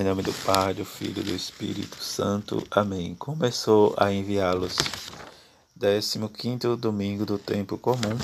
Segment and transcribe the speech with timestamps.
[0.00, 2.62] Em nome do Pai, do Filho e do Espírito Santo.
[2.70, 3.16] Amém.
[3.16, 4.76] Começou a enviá-los.
[5.76, 8.16] 15 domingo do tempo comum.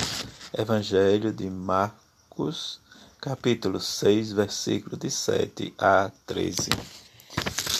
[0.56, 2.78] Evangelho de Marcos,
[3.20, 6.70] capítulo 6, versículo de 7 a 13.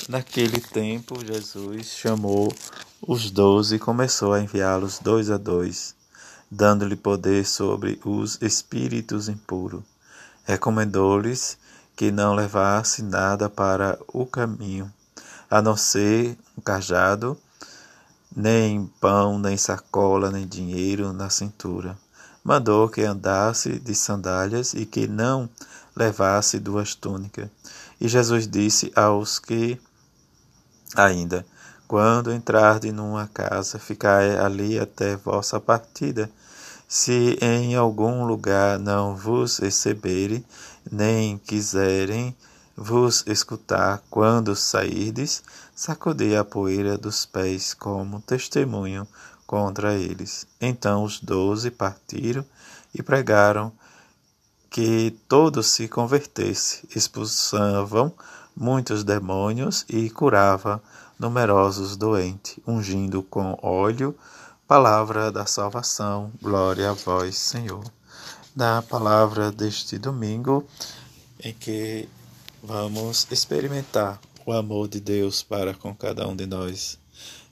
[0.08, 2.52] Naquele tempo, Jesus chamou
[3.00, 5.94] os doze e começou a enviá-los dois a dois,
[6.50, 9.84] dando-lhe poder sobre os espíritos impuros.
[10.44, 11.56] Recomendou-lhes
[11.96, 14.92] que não levasse nada para o caminho,
[15.50, 17.38] a não ser um cajado,
[18.34, 21.96] nem pão, nem sacola, nem dinheiro na cintura.
[22.42, 25.48] Mandou que andasse de sandálias e que não
[25.96, 27.48] levasse duas túnicas.
[28.00, 29.80] E Jesus disse aos que
[30.96, 31.46] ainda,
[31.86, 36.30] quando entrarde numa casa, ficai ali até vossa partida.
[36.96, 40.44] Se em algum lugar não vos receberem,
[40.88, 42.32] nem quiserem
[42.76, 45.42] vos escutar quando sairdes,
[45.74, 49.08] sacudei a poeira dos pés como testemunho
[49.44, 50.46] contra eles.
[50.60, 52.46] Então os doze partiram
[52.94, 53.72] e pregaram
[54.70, 58.12] que todos se convertessem, expulsavam
[58.56, 60.80] muitos demônios e curava
[61.18, 64.16] numerosos doentes, ungindo com óleo
[64.66, 66.32] palavra da salvação.
[66.42, 67.84] Glória a vós, Senhor
[68.54, 70.64] da palavra deste domingo,
[71.42, 72.08] em que
[72.62, 76.96] vamos experimentar o amor de Deus para com cada um de nós,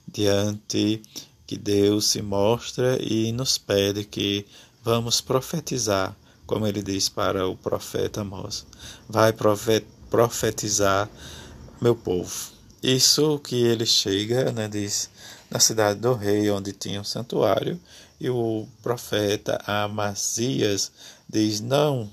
[0.07, 1.01] diante
[1.45, 4.45] que Deus se mostra e nos pede que
[4.81, 8.65] vamos profetizar, como ele diz para o profeta Amós:
[9.09, 9.33] Vai
[10.09, 11.09] profetizar
[11.81, 12.53] meu povo.
[12.81, 15.09] Isso que ele chega, né, diz,
[15.53, 17.79] na cidade do rei, onde tinha um santuário,
[18.19, 20.91] e o profeta Amazias
[21.29, 22.09] diz: Não,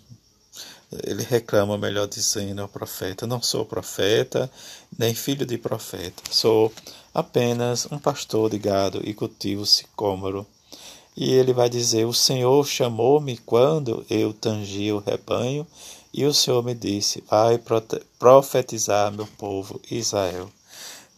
[1.04, 4.50] ele reclama, melhor dizendo, ao profeta: Não sou profeta,
[4.98, 6.70] nem filho de profeta, sou
[7.14, 10.46] apenas um pastor de gado e cultivo sicômoro.
[11.16, 15.66] E ele vai dizer: O Senhor chamou-me quando eu tangi o rebanho,
[16.12, 17.58] e o Senhor me disse: Vai
[18.18, 20.50] profetizar meu povo Israel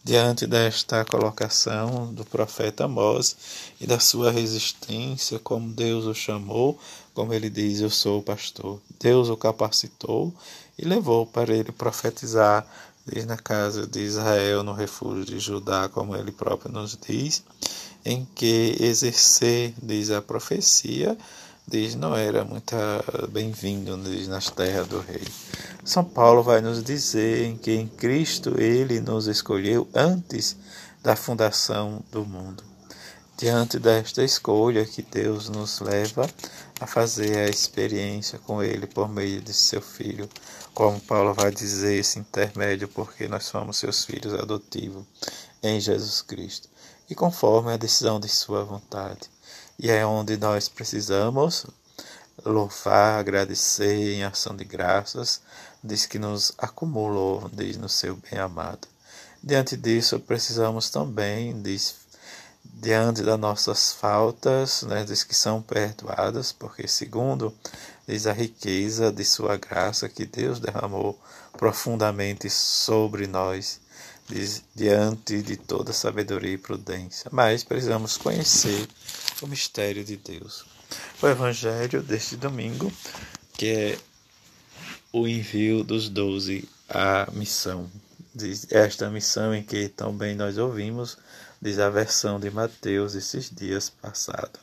[0.03, 3.35] diante desta colocação do profeta Amós
[3.79, 6.77] e da sua resistência, como Deus o chamou,
[7.13, 8.81] como ele diz, eu sou o pastor.
[8.99, 10.33] Deus o capacitou
[10.77, 12.67] e levou para ele profetizar
[13.05, 17.43] desde na casa de Israel, no refúgio de Judá, como ele próprio nos diz,
[18.03, 21.17] em que exercer, diz a profecia,
[21.67, 22.75] diz não era muito
[23.29, 25.23] bem-vindo diz nas terras do rei.
[25.83, 30.55] São Paulo vai nos dizer que em Cristo ele nos escolheu antes
[31.01, 32.63] da fundação do mundo.
[33.37, 36.29] Diante desta escolha que Deus nos leva
[36.79, 40.29] a fazer a experiência com ele por meio de seu filho,
[40.73, 45.03] como Paulo vai dizer esse intermédio porque nós somos seus filhos adotivos
[45.61, 46.69] em Jesus Cristo
[47.09, 49.32] e conforme a decisão de sua vontade.
[49.79, 51.65] E é onde nós precisamos
[52.45, 55.41] louvar, agradecer em ação de graças,
[55.83, 58.87] diz que nos acumulou, diz no seu bem-amado.
[59.43, 61.95] Diante disso, precisamos também, diz,
[62.63, 67.53] diante das nossas faltas, né, diz que são perdoadas, porque segundo
[68.07, 71.19] diz a riqueza de sua graça que Deus derramou
[71.57, 73.79] profundamente sobre nós,
[74.27, 77.29] diz, diante de toda sabedoria e prudência.
[77.31, 78.87] Mas precisamos conhecer
[79.43, 80.65] o mistério de Deus.
[81.21, 82.91] O evangelho deste domingo,
[83.53, 83.99] que é
[85.11, 87.89] o envio dos doze à missão.
[88.33, 91.17] Diz esta missão em que também nós ouvimos,
[91.61, 94.61] diz a versão de Mateus esses dias passados,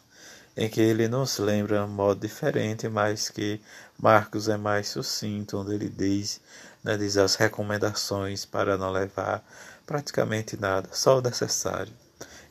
[0.56, 3.60] em que ele nos lembra um modo diferente, mas que
[3.98, 6.40] Marcos é mais sucinto, onde ele diz,
[6.82, 9.44] né, diz as recomendações para não levar
[9.86, 11.92] praticamente nada, só o necessário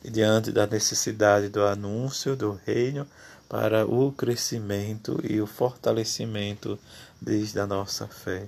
[0.02, 3.06] e diante da necessidade do anúncio do reino
[3.48, 6.78] para o crescimento e o fortalecimento
[7.20, 8.46] desde a nossa fé.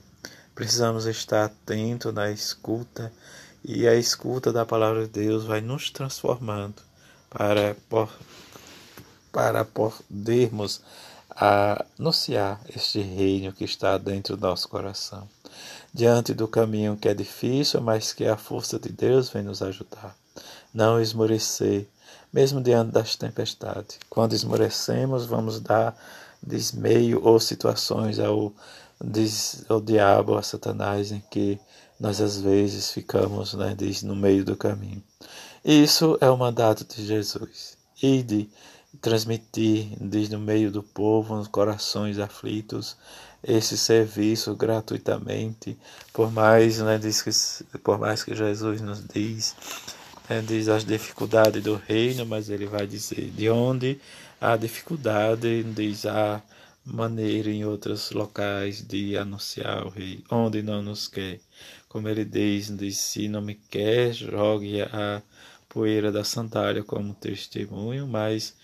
[0.55, 3.13] Precisamos estar atento na escuta
[3.65, 6.83] e a escuta da palavra de Deus vai nos transformando
[7.29, 7.77] para,
[9.33, 10.83] para podermos
[11.31, 15.29] anunciar este reino que está dentro do nosso coração.
[15.93, 20.22] Diante do caminho que é difícil, mas que a força de Deus vem nos ajudar
[20.73, 21.87] não esmorecer,
[22.33, 23.99] mesmo diante das tempestades.
[24.09, 25.97] Quando esmorecemos, vamos dar
[26.43, 28.53] desmeio ou situações ao,
[29.69, 31.59] ao diabo, a Satanás, em que
[32.01, 35.03] nós às vezes ficamos né, diz, no meio do caminho.
[35.65, 37.77] Isso é o mandato de Jesus.
[38.03, 38.49] E de
[39.01, 42.97] transmitir, diz no meio do povo, nos corações aflitos,
[43.43, 45.79] esse serviço gratuitamente,
[46.13, 49.55] por mais, né, diz que, por mais que Jesus nos diz,
[50.33, 54.01] né, diz as dificuldades do reino, mas ele vai dizer de onde
[54.41, 56.43] há dificuldade, diz a
[56.83, 61.39] maneira em outros locais de anunciar o rei, onde não nos quer.
[61.87, 65.21] Como ele diz, diz se não me quer, jogue a
[65.69, 68.57] poeira da sandália como testemunho, mas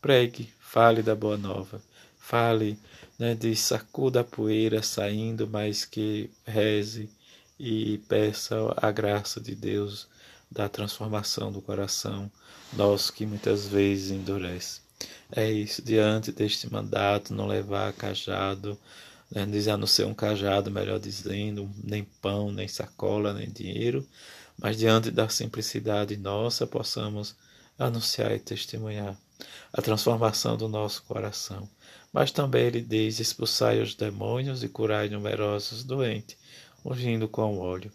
[0.00, 1.82] pregue, fale da boa nova,
[2.18, 2.78] fale
[3.18, 7.10] né, de sacuda a poeira saindo, mas que reze
[7.60, 10.10] e peça a graça de Deus
[10.52, 12.30] da transformação do coração,
[12.72, 14.80] nosso que muitas vezes endurece.
[15.30, 18.78] É isso, diante deste mandato, não levar cajado,
[19.30, 24.06] né, a não ser um cajado, melhor dizendo, nem pão, nem sacola, nem dinheiro,
[24.58, 27.34] mas diante da simplicidade nossa, possamos
[27.78, 29.16] anunciar e testemunhar
[29.72, 31.68] a transformação do nosso coração.
[32.12, 36.36] Mas também ele diz: expulsai os demônios e curai numerosos doentes,
[36.84, 37.90] ungindo com óleo.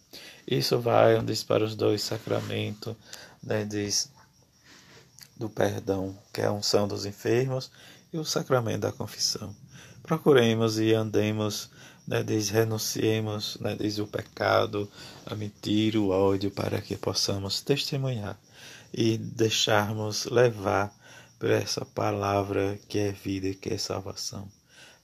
[0.48, 2.95] Isso vai, diz, para os dois sacramentos,
[3.44, 4.12] né, diz,
[5.36, 7.69] do perdão, que é a unção dos enfermos,
[8.12, 9.54] e o sacramento da confissão.
[10.01, 11.69] Procuremos e andemos,
[12.07, 14.90] né, diz, renunciemos, né, diz, o pecado,
[15.25, 18.40] a mentira, o ódio, para que possamos testemunhar
[18.94, 20.95] e deixarmos levar
[21.38, 24.48] por essa palavra que é vida e que é salvação.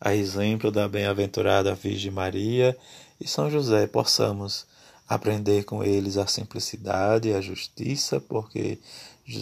[0.06, 2.78] A exemplo da bem-aventurada Virgem Maria
[3.22, 4.68] e São José, possamos
[5.08, 8.80] aprender com eles a simplicidade e a justiça, porque,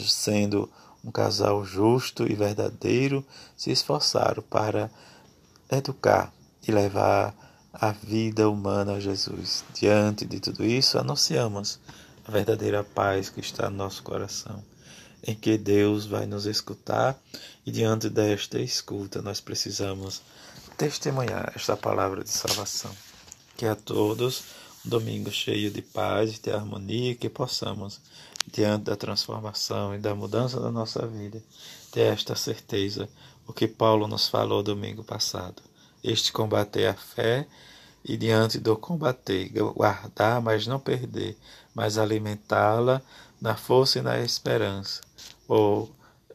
[0.08, 0.70] sendo
[1.04, 3.26] um casal justo e verdadeiro,
[3.58, 4.92] se esforçaram para
[5.72, 6.32] educar
[6.68, 7.34] e levar
[7.74, 9.66] a vida humana a Jesus.
[9.74, 11.80] Diante de tudo isso, anunciamos
[12.24, 14.64] a verdadeira paz que está no nosso coração
[15.24, 17.20] em que Deus vai nos escutar
[17.66, 20.22] e diante desta escuta nós precisamos
[20.82, 22.90] testemunhar esta palavra de salvação.
[23.56, 24.44] Que a todos
[24.84, 28.02] um domingo cheio de paz e de harmonia, que possamos,
[28.52, 31.40] diante da transformação e da mudança da nossa vida,
[31.92, 33.08] ter esta certeza,
[33.46, 35.62] o que Paulo nos falou domingo passado.
[36.04, 37.46] Este combater a fé
[38.04, 41.38] e diante do combater, guardar, mas não perder,
[41.76, 43.04] mas alimentá-la
[43.40, 45.02] na força e na esperança,
[45.48, 45.92] ou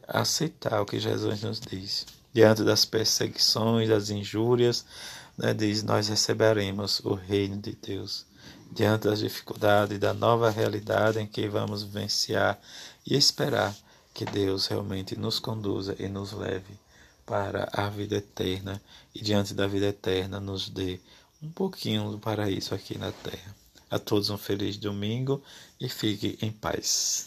[0.07, 2.05] aceitar o que Jesus nos diz.
[2.37, 4.85] Diante das perseguições, das injúrias,
[5.35, 8.27] né, diz: Nós receberemos o reino de Deus.
[8.71, 12.59] Diante das dificuldades, da nova realidade em que vamos vivenciar
[13.03, 13.75] e esperar
[14.13, 16.79] que Deus realmente nos conduza e nos leve
[17.25, 18.79] para a vida eterna
[19.15, 20.99] e diante da vida eterna nos dê
[21.41, 23.55] um pouquinho do paraíso aqui na terra.
[23.89, 25.41] A todos um feliz domingo
[25.81, 27.25] e fique em paz.